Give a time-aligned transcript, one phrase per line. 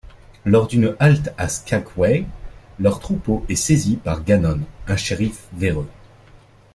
[0.45, 2.25] Lors d'une halte à Skagway,
[2.79, 5.87] leur troupeau est saisi par Gannon, un shérif véreux.